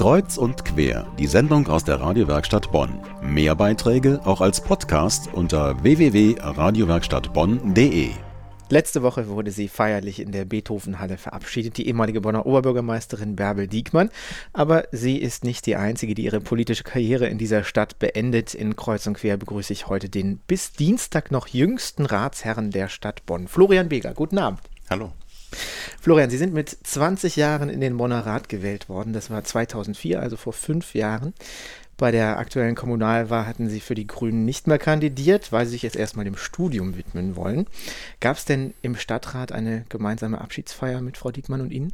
Kreuz 0.00 0.38
und 0.38 0.64
quer, 0.64 1.06
die 1.18 1.26
Sendung 1.26 1.68
aus 1.68 1.84
der 1.84 2.00
Radiowerkstatt 2.00 2.72
Bonn. 2.72 3.02
Mehr 3.20 3.54
Beiträge 3.54 4.22
auch 4.24 4.40
als 4.40 4.62
Podcast 4.62 5.28
unter 5.34 5.82
www.radiowerkstattbonn.de. 5.82 8.08
Letzte 8.70 9.02
Woche 9.02 9.28
wurde 9.28 9.50
sie 9.50 9.68
feierlich 9.68 10.20
in 10.20 10.32
der 10.32 10.46
Beethovenhalle 10.46 11.18
verabschiedet, 11.18 11.76
die 11.76 11.86
ehemalige 11.86 12.22
Bonner 12.22 12.46
Oberbürgermeisterin 12.46 13.36
Bärbel 13.36 13.68
Diekmann. 13.68 14.08
Aber 14.54 14.84
sie 14.90 15.18
ist 15.18 15.44
nicht 15.44 15.66
die 15.66 15.76
einzige, 15.76 16.14
die 16.14 16.24
ihre 16.24 16.40
politische 16.40 16.84
Karriere 16.84 17.26
in 17.26 17.36
dieser 17.36 17.62
Stadt 17.62 17.98
beendet. 17.98 18.54
In 18.54 18.76
Kreuz 18.76 19.06
und 19.06 19.18
Quer 19.18 19.36
begrüße 19.36 19.74
ich 19.74 19.88
heute 19.88 20.08
den 20.08 20.38
bis 20.38 20.72
Dienstag 20.72 21.30
noch 21.30 21.48
jüngsten 21.48 22.06
Ratsherren 22.06 22.70
der 22.70 22.88
Stadt 22.88 23.26
Bonn, 23.26 23.48
Florian 23.48 23.90
Beger. 23.90 24.14
Guten 24.14 24.38
Abend. 24.38 24.60
Hallo. 24.88 25.12
Florian, 26.00 26.30
Sie 26.30 26.38
sind 26.38 26.54
mit 26.54 26.70
20 26.70 27.36
Jahren 27.36 27.68
in 27.68 27.82
den 27.82 27.98
Bonner 27.98 28.24
Rat 28.24 28.48
gewählt 28.48 28.88
worden. 28.88 29.12
Das 29.12 29.28
war 29.28 29.44
2004, 29.44 30.18
also 30.18 30.38
vor 30.38 30.54
fünf 30.54 30.94
Jahren. 30.94 31.34
Bei 31.98 32.10
der 32.10 32.38
aktuellen 32.38 32.74
Kommunalwahl 32.74 33.46
hatten 33.46 33.68
Sie 33.68 33.80
für 33.80 33.94
die 33.94 34.06
Grünen 34.06 34.46
nicht 34.46 34.66
mehr 34.66 34.78
kandidiert, 34.78 35.52
weil 35.52 35.66
Sie 35.66 35.72
sich 35.72 35.82
jetzt 35.82 35.96
erstmal 35.96 36.24
dem 36.24 36.38
Studium 36.38 36.96
widmen 36.96 37.36
wollen. 37.36 37.66
Gab 38.20 38.38
es 38.38 38.46
denn 38.46 38.72
im 38.80 38.96
Stadtrat 38.96 39.52
eine 39.52 39.84
gemeinsame 39.90 40.40
Abschiedsfeier 40.40 41.02
mit 41.02 41.18
Frau 41.18 41.30
Diekmann 41.30 41.60
und 41.60 41.70
Ihnen? 41.70 41.92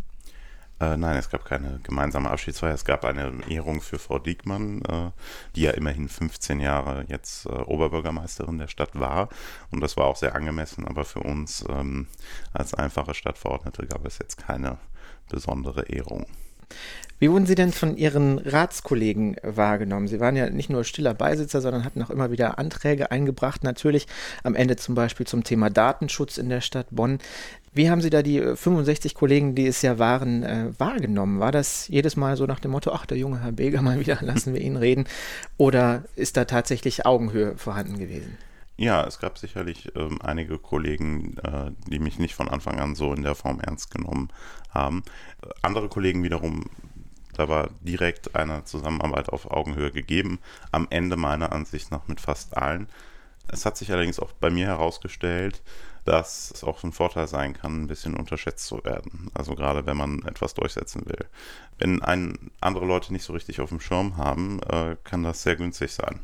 Äh, 0.78 0.96
nein, 0.96 1.16
es 1.16 1.30
gab 1.30 1.44
keine 1.46 1.80
gemeinsame 1.82 2.30
Abschiedsfeier. 2.30 2.74
Es 2.74 2.84
gab 2.84 3.04
eine 3.04 3.32
Ehrung 3.48 3.80
für 3.80 3.98
Frau 3.98 4.18
Diekmann, 4.18 4.82
äh, 4.82 5.10
die 5.54 5.62
ja 5.62 5.70
immerhin 5.70 6.08
15 6.08 6.60
Jahre 6.60 7.06
jetzt 7.08 7.46
äh, 7.46 7.48
Oberbürgermeisterin 7.48 8.58
der 8.58 8.68
Stadt 8.68 8.98
war. 8.98 9.30
Und 9.70 9.80
das 9.80 9.96
war 9.96 10.06
auch 10.06 10.16
sehr 10.16 10.34
angemessen. 10.34 10.86
Aber 10.86 11.04
für 11.04 11.20
uns 11.20 11.64
ähm, 11.68 12.08
als 12.52 12.74
einfache 12.74 13.14
Stadtverordnete 13.14 13.86
gab 13.86 14.04
es 14.04 14.18
jetzt 14.18 14.36
keine 14.36 14.78
besondere 15.30 15.88
Ehrung. 15.88 16.26
Wie 17.18 17.30
wurden 17.30 17.46
Sie 17.46 17.54
denn 17.54 17.72
von 17.72 17.96
Ihren 17.96 18.38
Ratskollegen 18.38 19.36
wahrgenommen? 19.42 20.06
Sie 20.06 20.20
waren 20.20 20.36
ja 20.36 20.50
nicht 20.50 20.68
nur 20.68 20.84
stiller 20.84 21.14
Beisitzer, 21.14 21.62
sondern 21.62 21.82
hatten 21.82 22.02
auch 22.02 22.10
immer 22.10 22.30
wieder 22.30 22.58
Anträge 22.58 23.10
eingebracht, 23.10 23.64
natürlich 23.64 24.06
am 24.42 24.54
Ende 24.54 24.76
zum 24.76 24.95
Beispiel 24.95 25.26
zum 25.26 25.42
Thema 25.42 25.70
Datenschutz 25.70 26.36
in 26.36 26.50
der 26.50 26.60
Stadt 26.60 26.88
Bonn. 26.90 27.18
Wie 27.73 27.90
haben 27.90 28.02
Sie 28.02 28.10
da 28.10 28.23
die 28.23 28.40
65 28.40 29.12
äh, 29.12 29.14
Kollegen, 29.14 29.54
die 29.54 29.66
es 29.66 29.80
ja 29.80 29.98
waren, 29.98 30.42
äh, 30.42 30.66
wahrgenommen? 30.78 31.40
War 31.40 31.52
das 31.52 31.88
jedes 31.88 32.16
Mal 32.16 32.36
so 32.36 32.45
nach 32.45 32.60
dem 32.60 32.70
Motto, 32.73 32.92
ach, 32.92 33.06
der 33.06 33.16
junge 33.16 33.42
Herr 33.42 33.52
Beger 33.52 33.80
mal 33.82 33.98
wieder, 33.98 34.18
lassen 34.20 34.52
wir 34.52 34.60
ihn 34.60 34.76
reden? 34.76 35.04
Oder 35.56 36.04
ist 36.16 36.36
da 36.36 36.45
tatsächlich 36.45 37.06
Augenhöhe 37.06 37.56
vorhanden 37.56 37.98
gewesen? 37.98 38.36
Ja, 38.79 39.05
es 39.05 39.19
gab 39.19 39.38
sicherlich 39.38 39.91
ähm, 39.96 40.21
einige 40.23 40.59
Kollegen, 40.59 41.38
äh, 41.38 41.71
die 41.87 41.99
mich 41.99 42.19
nicht 42.19 42.35
von 42.35 42.49
Anfang 42.49 42.79
an 42.79 42.95
so 42.95 43.15
in 43.15 43.23
der 43.23 43.35
Form 43.35 43.59
ernst 43.60 43.91
genommen 43.91 44.29
haben. 44.71 45.02
Andere 45.63 45.88
Kollegen 45.88 46.23
wiederum, 46.23 46.65
da 47.32 47.49
war 47.49 47.71
direkt 47.80 48.35
eine 48.37 48.65
Zusammenarbeit 48.65 49.30
auf 49.30 49.51
Augenhöhe 49.51 49.93
gegeben. 49.93 50.41
Am 50.73 50.87
Ende 50.91 51.16
meiner 51.16 51.52
Ansicht 51.52 51.91
nach 51.91 52.07
mit 52.07 52.21
fast 52.21 52.57
allen. 52.57 52.88
Es 53.49 53.65
hat 53.65 53.77
sich 53.77 53.93
allerdings 53.93 54.19
auch 54.19 54.32
bei 54.32 54.51
mir 54.51 54.66
herausgestellt, 54.66 55.63
dass 56.04 56.51
es 56.51 56.63
auch 56.63 56.82
ein 56.85 56.93
Vorteil 56.93 57.27
sein 57.29 57.54
kann, 57.54 57.82
ein 57.82 57.87
bisschen 57.88 58.15
unterschätzt 58.15 58.66
zu 58.66 58.85
werden. 58.85 59.30
Also 59.35 59.54
gerade 59.54 59.87
wenn 59.87 59.97
man 59.97 60.23
etwas 60.24 60.54
durchsetzen 60.54 61.07
will. 61.07 61.27
Wenn 61.79 62.02
ein, 62.02 62.51
andere 62.60 62.87
Leute 62.87 63.13
nicht 63.13 63.24
so 63.24 63.32
richtig 63.32 63.60
auf 63.60 63.71
dem 63.71 63.80
Schirm 63.80 64.16
haben, 64.16 64.60
äh, 64.62 64.97
kann 65.04 65.22
das 65.22 65.43
sehr 65.43 65.56
günstig 65.56 65.93
sein. 65.93 66.21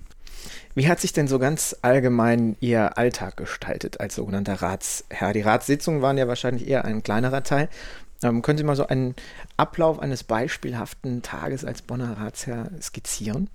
Wie 0.74 0.88
hat 0.88 1.00
sich 1.00 1.12
denn 1.12 1.28
so 1.28 1.38
ganz 1.38 1.76
allgemein 1.82 2.56
Ihr 2.60 2.96
Alltag 2.98 3.36
gestaltet 3.36 4.00
als 4.00 4.14
sogenannter 4.14 4.54
Ratsherr? 4.54 5.32
Die 5.32 5.40
Ratssitzungen 5.42 6.02
waren 6.02 6.18
ja 6.18 6.28
wahrscheinlich 6.28 6.66
eher 6.66 6.84
ein 6.84 7.02
kleinerer 7.02 7.42
Teil. 7.42 7.68
Ähm, 8.22 8.42
können 8.42 8.58
Sie 8.58 8.64
mal 8.64 8.76
so 8.76 8.86
einen 8.86 9.14
Ablauf 9.56 9.98
eines 9.98 10.24
beispielhaften 10.24 11.22
Tages 11.22 11.64
als 11.64 11.82
Bonner 11.82 12.18
Ratsherr 12.18 12.70
skizzieren? 12.80 13.50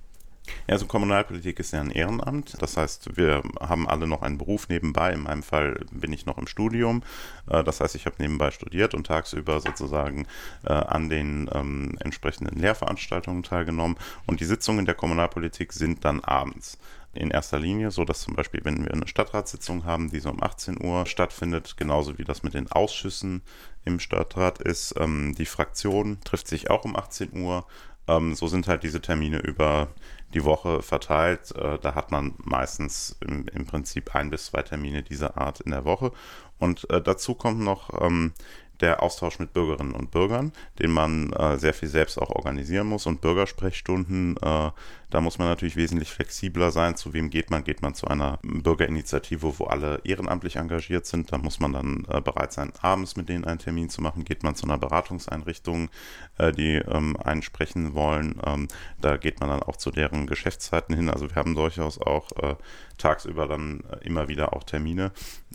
Ja, 0.67 0.73
also 0.73 0.85
Kommunalpolitik 0.85 1.59
ist 1.59 1.73
ja 1.73 1.81
ein 1.81 1.91
Ehrenamt. 1.91 2.61
Das 2.61 2.77
heißt, 2.77 3.17
wir 3.17 3.43
haben 3.59 3.87
alle 3.87 4.07
noch 4.07 4.21
einen 4.21 4.37
Beruf 4.37 4.69
nebenbei. 4.69 5.13
In 5.13 5.23
meinem 5.23 5.43
Fall 5.43 5.85
bin 5.91 6.13
ich 6.13 6.25
noch 6.25 6.37
im 6.37 6.47
Studium. 6.47 7.03
Äh, 7.49 7.63
das 7.63 7.81
heißt, 7.81 7.95
ich 7.95 8.05
habe 8.05 8.15
nebenbei 8.19 8.51
studiert 8.51 8.93
und 8.93 9.07
tagsüber 9.07 9.59
sozusagen 9.59 10.27
äh, 10.63 10.73
an 10.73 11.09
den 11.09 11.49
ähm, 11.53 11.97
entsprechenden 11.99 12.59
Lehrveranstaltungen 12.59 13.43
teilgenommen. 13.43 13.97
Und 14.25 14.39
die 14.39 14.45
Sitzungen 14.45 14.85
der 14.85 14.95
Kommunalpolitik 14.95 15.73
sind 15.73 16.05
dann 16.05 16.23
abends 16.23 16.77
in 17.17 17.31
erster 17.31 17.59
Linie, 17.59 17.91
so 17.91 18.05
dass 18.05 18.21
zum 18.21 18.35
Beispiel, 18.35 18.61
wenn 18.63 18.83
wir 18.83 18.93
eine 18.93 19.07
Stadtratssitzung 19.07 19.85
haben, 19.85 20.11
die 20.11 20.19
so 20.19 20.29
um 20.29 20.41
18 20.41 20.83
Uhr 20.83 21.05
stattfindet, 21.05 21.75
genauso 21.77 22.17
wie 22.17 22.23
das 22.23 22.43
mit 22.43 22.53
den 22.53 22.71
Ausschüssen 22.71 23.41
im 23.85 23.99
Stadtrat 23.99 24.61
ist, 24.61 24.95
ähm, 24.97 25.33
die 25.35 25.45
Fraktion 25.45 26.19
trifft 26.23 26.47
sich 26.47 26.69
auch 26.69 26.85
um 26.85 26.95
18 26.95 27.41
Uhr. 27.41 27.65
Ähm, 28.07 28.35
so 28.35 28.47
sind 28.47 28.67
halt 28.67 28.83
diese 28.83 29.01
Termine 29.01 29.39
über 29.39 29.89
die 30.33 30.43
Woche 30.43 30.81
verteilt. 30.81 31.55
Äh, 31.55 31.79
da 31.79 31.95
hat 31.95 32.11
man 32.11 32.33
meistens 32.37 33.17
im, 33.21 33.47
im, 33.47 33.65
Prinzip 33.65 34.15
ein 34.15 34.29
bis 34.29 34.47
zwei 34.47 34.61
Termine 34.61 35.03
dieser 35.03 35.37
Art 35.37 35.61
in 35.61 35.71
der 35.71 35.85
Woche. 35.85 36.11
Und 36.59 36.89
äh, 36.89 37.01
dazu 37.01 37.35
kommt 37.35 37.59
noch 37.59 38.01
ähm, 38.01 38.33
der 38.81 39.01
Austausch 39.01 39.39
mit 39.39 39.53
Bürgerinnen 39.53 39.93
und 39.93 40.11
Bürgern, 40.11 40.51
den 40.79 40.91
man 40.91 41.31
äh, 41.33 41.57
sehr 41.57 41.73
viel 41.73 41.89
selbst 41.89 42.17
auch 42.21 42.29
organisieren 42.29 42.87
muss. 42.87 43.05
Und 43.05 43.21
Bürgersprechstunden, 43.21 44.37
äh, 44.37 44.71
da 45.09 45.21
muss 45.21 45.37
man 45.37 45.47
natürlich 45.47 45.77
wesentlich 45.77 46.11
flexibler 46.11 46.71
sein. 46.71 46.95
Zu 46.95 47.13
wem 47.13 47.29
geht 47.29 47.49
man? 47.49 47.63
Geht 47.63 47.81
man 47.81 47.95
zu 47.95 48.07
einer 48.07 48.39
Bürgerinitiative, 48.43 49.57
wo 49.57 49.65
alle 49.65 50.01
ehrenamtlich 50.03 50.57
engagiert 50.57 51.05
sind? 51.05 51.31
Da 51.31 51.37
muss 51.37 51.59
man 51.59 51.73
dann 51.73 52.05
äh, 52.09 52.21
bereit 52.21 52.51
sein, 52.51 52.73
abends 52.81 53.15
mit 53.15 53.29
denen 53.29 53.45
einen 53.45 53.59
Termin 53.59 53.89
zu 53.89 54.01
machen. 54.01 54.25
Geht 54.25 54.43
man 54.43 54.55
zu 54.55 54.65
einer 54.65 54.77
Beratungseinrichtung, 54.77 55.89
äh, 56.37 56.51
die 56.51 56.75
ähm, 56.75 57.15
einen 57.17 57.41
sprechen 57.41 57.93
wollen? 57.93 58.39
Ähm, 58.45 58.67
da 58.99 59.17
geht 59.17 59.39
man 59.39 59.49
dann 59.49 59.63
auch 59.63 59.77
zu 59.77 59.91
deren 59.91 60.27
Geschäftszeiten 60.27 60.95
hin. 60.95 61.09
Also 61.09 61.29
wir 61.29 61.35
haben 61.35 61.55
durchaus 61.55 61.99
auch 61.99 62.31
äh, 62.43 62.55
tagsüber 62.97 63.47
dann 63.47 63.81
äh, 63.91 64.05
immer 64.05 64.27
wieder 64.27 64.53
auch 64.53 64.63
Termine. 64.63 65.11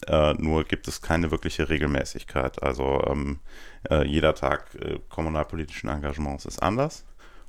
Äh, 0.06 0.34
nur 0.34 0.64
gibt 0.64 0.88
es 0.88 1.00
keine 1.00 1.30
wirkliche 1.30 1.68
Regelmäßigkeit. 1.68 2.62
Also 2.62 3.02
ähm, 3.06 3.40
äh, 3.90 4.06
jeder 4.06 4.34
Tag 4.34 4.74
äh, 4.74 4.98
kommunalpolitischen 5.08 5.88
Engagements 5.88 6.44
ist 6.44 6.62
anders. 6.62 7.04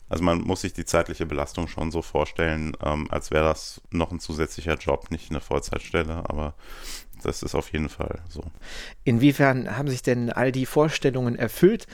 Also 0.09 0.23
man 0.23 0.41
muss 0.41 0.61
sich 0.61 0.73
die 0.73 0.85
zeitliche 0.85 1.25
Belastung 1.25 1.67
schon 1.67 1.89
so 1.89 2.01
vorstellen, 2.01 2.77
ähm, 2.83 3.07
als 3.09 3.31
wäre 3.31 3.45
das 3.45 3.81
noch 3.89 4.11
ein 4.11 4.19
zusätzlicher 4.19 4.75
Job, 4.75 5.09
nicht 5.09 5.31
eine 5.31 5.39
Vollzeitstelle, 5.39 6.29
aber 6.29 6.53
das 7.23 7.41
ist 7.41 7.55
auf 7.55 7.71
jeden 7.71 7.89
Fall 7.89 8.21
so. 8.27 8.43
Inwiefern 9.05 9.77
haben 9.77 9.89
sich 9.89 10.03
denn 10.03 10.29
all 10.29 10.51
die 10.51 10.65
Vorstellungen 10.65 11.35
erfüllt, 11.35 11.87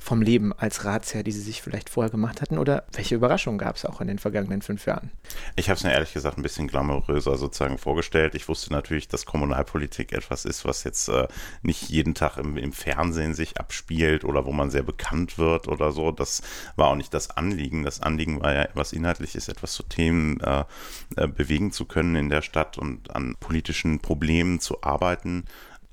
vom 0.00 0.22
Leben 0.22 0.52
als 0.52 0.84
Ratsherr, 0.84 1.22
die 1.22 1.32
Sie 1.32 1.40
sich 1.40 1.62
vielleicht 1.62 1.88
vorher 1.88 2.10
gemacht 2.10 2.42
hatten? 2.42 2.58
Oder 2.58 2.84
welche 2.92 3.14
Überraschungen 3.14 3.58
gab 3.58 3.76
es 3.76 3.84
auch 3.84 4.00
in 4.00 4.08
den 4.08 4.18
vergangenen 4.18 4.62
fünf 4.62 4.86
Jahren? 4.86 5.10
Ich 5.56 5.68
habe 5.68 5.76
es 5.76 5.84
mir 5.84 5.92
ehrlich 5.92 6.12
gesagt 6.12 6.36
ein 6.36 6.42
bisschen 6.42 6.68
glamouröser 6.68 7.36
sozusagen 7.36 7.78
vorgestellt. 7.78 8.34
Ich 8.34 8.48
wusste 8.48 8.72
natürlich, 8.72 9.08
dass 9.08 9.26
Kommunalpolitik 9.26 10.12
etwas 10.12 10.44
ist, 10.44 10.64
was 10.64 10.84
jetzt 10.84 11.08
äh, 11.08 11.28
nicht 11.62 11.88
jeden 11.88 12.14
Tag 12.14 12.36
im, 12.36 12.56
im, 12.56 12.72
Fernsehen 12.72 13.34
sich 13.34 13.58
abspielt 13.58 14.24
oder 14.24 14.46
wo 14.46 14.52
man 14.52 14.70
sehr 14.70 14.82
bekannt 14.82 15.38
wird 15.38 15.68
oder 15.68 15.92
so. 15.92 16.10
Das 16.10 16.42
war 16.76 16.88
auch 16.88 16.96
nicht 16.96 17.14
das 17.14 17.30
Anliegen. 17.30 17.84
Das 17.84 18.00
Anliegen 18.00 18.40
war 18.40 18.52
ja 18.52 18.62
etwas 18.62 18.92
Inhaltliches, 18.92 19.48
etwas 19.48 19.72
zu 19.72 19.84
Themen 19.84 20.40
äh, 20.40 20.64
äh, 21.16 21.28
bewegen 21.28 21.70
zu 21.70 21.84
können 21.84 22.16
in 22.16 22.28
der 22.28 22.42
Stadt 22.42 22.78
und 22.78 23.14
an 23.14 23.36
politischen 23.38 24.00
Problemen 24.00 24.60
zu 24.60 24.82
arbeiten 24.82 25.44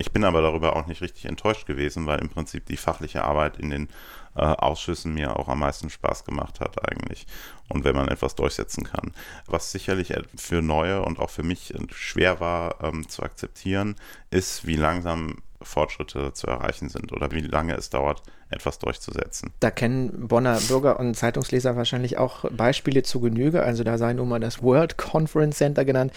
ich 0.01 0.11
bin 0.11 0.23
aber 0.23 0.41
darüber 0.41 0.75
auch 0.75 0.87
nicht 0.87 1.01
richtig 1.01 1.25
enttäuscht 1.25 1.65
gewesen, 1.67 2.07
weil 2.07 2.19
im 2.19 2.29
Prinzip 2.29 2.65
die 2.65 2.77
fachliche 2.77 3.23
Arbeit 3.23 3.57
in 3.57 3.69
den 3.69 3.87
äh, 4.35 4.41
Ausschüssen 4.41 5.13
mir 5.13 5.37
auch 5.37 5.47
am 5.47 5.59
meisten 5.59 5.89
Spaß 5.89 6.25
gemacht 6.25 6.59
hat 6.59 6.89
eigentlich. 6.89 7.27
Und 7.69 7.83
wenn 7.83 7.95
man 7.95 8.07
etwas 8.07 8.35
durchsetzen 8.35 8.83
kann. 8.83 9.13
Was 9.45 9.71
sicherlich 9.71 10.13
für 10.35 10.61
Neue 10.61 11.03
und 11.03 11.19
auch 11.19 11.29
für 11.29 11.43
mich 11.43 11.73
schwer 11.91 12.39
war 12.39 12.83
ähm, 12.83 13.07
zu 13.07 13.23
akzeptieren, 13.23 13.95
ist, 14.31 14.65
wie 14.65 14.75
langsam 14.75 15.37
Fortschritte 15.63 16.33
zu 16.33 16.47
erreichen 16.47 16.89
sind 16.89 17.11
oder 17.11 17.31
wie 17.31 17.41
lange 17.41 17.75
es 17.75 17.89
dauert, 17.89 18.21
etwas 18.51 18.79
durchzusetzen. 18.79 19.51
Da 19.59 19.71
kennen 19.71 20.27
Bonner 20.27 20.59
Bürger 20.67 20.99
und 20.99 21.15
Zeitungsleser 21.15 21.75
wahrscheinlich 21.75 22.17
auch 22.17 22.49
Beispiele 22.51 23.01
zu 23.03 23.21
Genüge. 23.21 23.63
Also 23.63 23.83
da 23.83 23.97
sei 23.97 24.13
nun 24.13 24.29
mal 24.29 24.39
das 24.39 24.61
World 24.61 24.97
Conference 24.97 25.57
Center 25.57 25.85
genannt, 25.85 26.11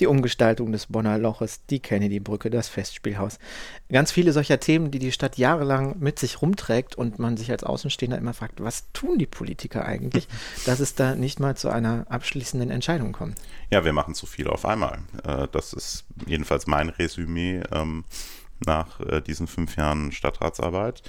die 0.00 0.06
Umgestaltung 0.06 0.72
des 0.72 0.86
Bonner 0.86 1.16
Loches, 1.16 1.64
die 1.70 1.80
Kennedy-Brücke, 1.80 2.50
das 2.50 2.68
Festspielhaus. 2.68 3.38
Ganz 3.90 4.10
viele 4.10 4.32
solcher 4.32 4.60
Themen, 4.60 4.90
die 4.90 4.98
die 4.98 5.12
Stadt 5.12 5.38
jahrelang 5.38 5.96
mit 6.00 6.18
sich 6.18 6.42
rumträgt 6.42 6.96
und 6.96 7.18
man 7.18 7.36
sich 7.36 7.50
als 7.50 7.64
Außenstehender 7.64 8.18
immer 8.18 8.34
fragt, 8.34 8.62
was 8.62 8.90
tun 8.92 9.18
die 9.18 9.26
Politiker 9.26 9.84
eigentlich, 9.84 10.28
dass 10.66 10.80
es 10.80 10.96
da 10.96 11.14
nicht 11.14 11.40
mal 11.40 11.56
zu 11.56 11.70
einer 11.70 12.06
abschließenden 12.08 12.70
Entscheidung 12.70 13.12
kommt. 13.12 13.38
Ja, 13.70 13.84
wir 13.84 13.92
machen 13.92 14.14
zu 14.14 14.26
viel 14.26 14.48
auf 14.48 14.66
einmal. 14.66 14.98
Äh, 15.24 15.46
das 15.52 15.72
ist 15.72 16.04
jedenfalls 16.26 16.66
mein 16.66 16.88
Resümee 16.88 17.62
ähm, 17.72 18.04
nach 18.64 19.00
äh, 19.00 19.20
diesen 19.20 19.46
fünf 19.46 19.76
Jahren 19.76 20.12
Stadtratsarbeit. 20.12 21.02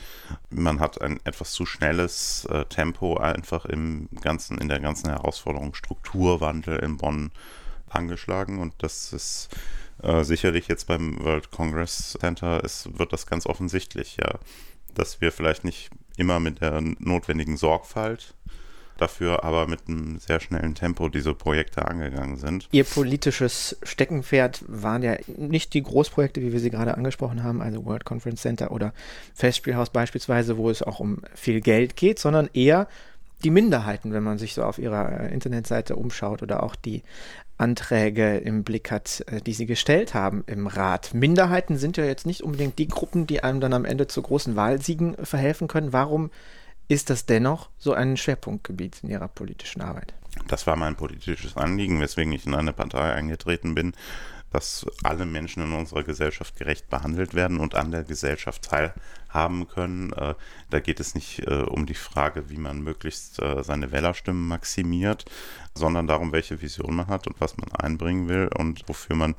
Man 0.50 0.80
hat 0.80 1.02
ein 1.02 1.20
etwas 1.24 1.52
zu 1.52 1.66
schnelles 1.66 2.46
äh, 2.46 2.66
Tempo 2.66 3.18
einfach 3.18 3.66
im 3.66 4.10
ganzen, 4.22 4.58
in 4.58 4.68
der 4.68 4.80
ganzen 4.80 5.10
Herausforderung 5.10 5.74
Strukturwandel 5.74 6.80
in 6.80 6.98
Bonn 6.98 7.32
angeschlagen 7.90 8.60
und 8.60 8.74
das 8.80 9.14
ist 9.14 9.50
äh, 10.04 10.24
sicherlich 10.24 10.68
jetzt 10.68 10.88
beim 10.88 11.24
World 11.24 11.52
Congress 11.52 12.18
Center 12.20 12.64
ist, 12.64 13.00
wird 13.00 13.14
das 13.14 13.26
ganz 13.26 13.46
offensichtlich, 13.46 14.18
ja, 14.18 14.40
dass 14.94 15.22
wir 15.22 15.32
vielleicht 15.32 15.64
nicht 15.64 15.90
immer 16.18 16.40
mit 16.40 16.62
der 16.62 16.82
notwendigen 16.82 17.58
Sorgfalt 17.58 18.36
dafür 18.98 19.44
aber 19.44 19.68
mit 19.68 19.82
einem 19.88 20.20
sehr 20.20 20.40
schnellen 20.40 20.76
Tempo 20.76 21.10
diese 21.10 21.34
Projekte 21.34 21.88
angegangen 21.88 22.38
sind. 22.38 22.68
Ihr 22.72 22.84
politisches 22.84 23.78
Steckenpferd 23.84 24.64
waren 24.68 25.04
ja 25.04 25.18
nicht 25.38 25.74
die 25.74 25.84
Großprojekte, 25.84 26.42
wie 26.42 26.54
wir 26.54 26.60
sie 26.60 26.70
gerade 26.70 26.96
angesprochen 26.96 27.44
haben, 27.44 27.62
also 27.62 27.86
World 27.86 28.06
Conference 28.06 28.42
Center 28.42 28.72
oder 28.72 28.94
Festspielhaus 29.34 29.90
beispielsweise, 29.90 30.58
wo 30.58 30.70
es 30.70 30.82
auch 30.82 31.00
um 31.00 31.22
viel 31.36 31.62
Geld 31.62 31.96
geht, 31.96 32.20
sondern 32.20 32.50
eher 32.54 32.88
die 33.44 33.52
Minderheiten, 33.52 34.14
wenn 34.14 34.24
man 34.24 34.38
sich 34.38 34.54
so 34.54 34.64
auf 34.64 34.80
ihrer 34.80 35.22
äh, 35.22 35.34
Internetseite 35.34 35.96
umschaut 35.96 36.42
oder 36.42 36.64
auch 36.64 36.76
die 36.76 37.04
Anträge 37.58 38.38
im 38.38 38.64
Blick 38.64 38.92
hat, 38.92 39.24
äh, 39.28 39.42
die 39.42 39.54
sie 39.54 39.66
gestellt 39.66 40.14
haben 40.14 40.44
im 40.48 40.68
Rat. 40.68 41.14
Minderheiten 41.14 41.78
sind 41.78 41.98
ja 41.98 42.06
jetzt 42.06 42.26
nicht 42.26 42.42
unbedingt 42.42 42.80
die 42.80 42.88
Gruppen, 42.88 43.28
die 43.28 43.44
einem 43.44 43.60
dann 43.60 43.74
am 43.74 43.86
Ende 43.86 44.08
zu 44.08 44.22
großen 44.22 44.56
Wahlsiegen 44.56 45.16
verhelfen 45.24 45.68
können. 45.68 45.94
Warum 45.94 46.32
ist 46.88 47.10
das 47.10 47.26
dennoch 47.26 47.70
so 47.78 47.94
ein 47.94 48.18
Schwerpunktgebiet 48.18 49.00
in 49.04 49.10
Ihrer 49.10 49.28
politischen 49.28 49.82
Arbeit? 49.82 50.14
Das 50.48 50.68
war 50.68 50.76
mein 50.76 50.96
politisches 50.96 51.58
Anliegen, 51.58 52.00
weswegen 52.00 52.32
ich 52.32 52.46
in 52.46 52.54
eine 52.54 52.74
Partei 52.74 53.14
eingetreten 53.14 53.76
bin, 53.76 53.94
dass 54.52 54.86
alle 55.04 55.26
Menschen 55.26 55.64
in 55.64 55.74
unserer 55.74 56.04
Gesellschaft 56.04 56.56
gerecht 56.56 56.90
behandelt 56.90 57.34
werden 57.34 57.60
und 57.60 57.76
an 57.76 57.92
der 57.92 58.04
Gesellschaft 58.04 58.70
teilhaben 58.70 59.68
können. 59.68 60.14
Äh, 60.14 60.36
da 60.70 60.80
geht 60.80 61.00
es 61.00 61.16
nicht 61.16 61.40
äh, 61.40 61.64
um 61.64 61.86
die 61.86 61.96
Frage, 61.96 62.50
wie 62.50 62.58
man 62.58 62.82
möglichst 62.82 63.42
äh, 63.42 63.64
seine 63.64 63.92
Wählerstimmen 63.92 64.48
maximiert, 64.48 65.26
sondern 65.74 66.08
darum, 66.08 66.32
welche 66.32 66.62
Vision 66.62 66.96
man 66.96 67.08
hat 67.08 67.28
und 67.28 67.40
was 67.42 67.58
man 67.58 67.72
einbringen 67.74 68.30
will 68.30 68.50
und 68.58 68.88
wofür 68.88 69.16
man 69.16 69.36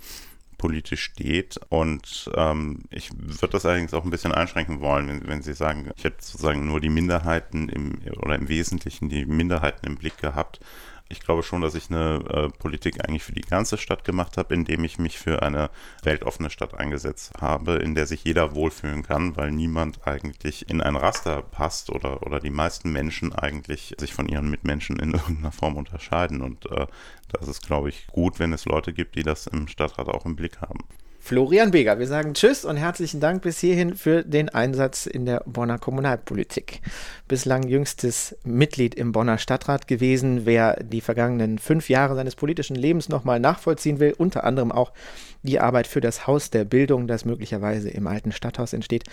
politisch 0.58 1.04
steht. 1.04 1.58
Und 1.70 2.30
ähm, 2.34 2.82
ich 2.90 3.10
würde 3.16 3.52
das 3.52 3.64
allerdings 3.64 3.94
auch 3.94 4.04
ein 4.04 4.10
bisschen 4.10 4.32
einschränken 4.32 4.80
wollen, 4.80 5.08
wenn, 5.08 5.26
wenn 5.26 5.42
Sie 5.42 5.54
sagen, 5.54 5.90
ich 5.96 6.04
hätte 6.04 6.22
sozusagen 6.22 6.66
nur 6.66 6.80
die 6.80 6.90
Minderheiten 6.90 7.68
im, 7.68 8.00
oder 8.18 8.34
im 8.34 8.48
Wesentlichen 8.48 9.08
die 9.08 9.24
Minderheiten 9.24 9.86
im 9.86 9.96
Blick 9.96 10.18
gehabt 10.18 10.60
ich 11.08 11.20
glaube 11.20 11.42
schon, 11.42 11.62
dass 11.62 11.74
ich 11.74 11.90
eine 11.90 12.22
äh, 12.28 12.48
Politik 12.58 13.04
eigentlich 13.04 13.24
für 13.24 13.32
die 13.32 13.40
ganze 13.40 13.78
Stadt 13.78 14.04
gemacht 14.04 14.36
habe, 14.36 14.54
indem 14.54 14.84
ich 14.84 14.98
mich 14.98 15.18
für 15.18 15.42
eine 15.42 15.70
weltoffene 16.02 16.50
Stadt 16.50 16.74
eingesetzt 16.74 17.32
habe, 17.40 17.76
in 17.76 17.94
der 17.94 18.06
sich 18.06 18.24
jeder 18.24 18.54
wohlfühlen 18.54 19.02
kann, 19.02 19.36
weil 19.36 19.50
niemand 19.50 20.06
eigentlich 20.06 20.68
in 20.68 20.80
ein 20.80 20.96
Raster 20.96 21.42
passt 21.42 21.90
oder, 21.90 22.22
oder 22.26 22.40
die 22.40 22.50
meisten 22.50 22.92
Menschen 22.92 23.32
eigentlich 23.32 23.94
sich 23.98 24.12
von 24.12 24.28
ihren 24.28 24.50
Mitmenschen 24.50 24.98
in 24.98 25.12
irgendeiner 25.14 25.52
Form 25.52 25.76
unterscheiden. 25.76 26.42
Und 26.42 26.70
äh, 26.70 26.86
das 27.32 27.48
ist, 27.48 27.66
glaube 27.66 27.88
ich, 27.88 28.06
gut, 28.08 28.38
wenn 28.38 28.52
es 28.52 28.66
Leute 28.66 28.92
gibt, 28.92 29.16
die 29.16 29.22
das 29.22 29.46
im 29.46 29.68
Stadtrat 29.68 30.08
auch 30.08 30.26
im 30.26 30.36
Blick 30.36 30.60
haben. 30.60 30.84
Florian 31.28 31.70
Beger. 31.72 31.98
Wir 31.98 32.06
sagen 32.06 32.32
Tschüss 32.32 32.64
und 32.64 32.78
herzlichen 32.78 33.20
Dank 33.20 33.42
bis 33.42 33.60
hierhin 33.60 33.96
für 33.96 34.24
den 34.24 34.48
Einsatz 34.48 35.04
in 35.04 35.26
der 35.26 35.42
Bonner 35.44 35.76
Kommunalpolitik. 35.76 36.80
Bislang 37.28 37.68
jüngstes 37.68 38.34
Mitglied 38.44 38.94
im 38.94 39.12
Bonner 39.12 39.36
Stadtrat 39.36 39.86
gewesen. 39.86 40.46
Wer 40.46 40.82
die 40.82 41.02
vergangenen 41.02 41.58
fünf 41.58 41.90
Jahre 41.90 42.14
seines 42.14 42.34
politischen 42.34 42.76
Lebens 42.76 43.10
nochmal 43.10 43.40
nachvollziehen 43.40 44.00
will, 44.00 44.14
unter 44.16 44.44
anderem 44.44 44.72
auch 44.72 44.94
die 45.42 45.60
Arbeit 45.60 45.86
für 45.86 46.00
das 46.00 46.26
Haus 46.26 46.48
der 46.48 46.64
Bildung, 46.64 47.06
das 47.06 47.26
möglicherweise 47.26 47.90
im 47.90 48.06
alten 48.06 48.32
Stadthaus 48.32 48.72
entsteht, 48.72 49.04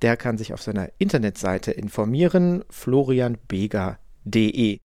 der 0.00 0.16
kann 0.16 0.38
sich 0.38 0.54
auf 0.54 0.62
seiner 0.62 0.90
Internetseite 0.98 1.72
informieren, 1.72 2.64
florianbeger.de. 2.70 4.78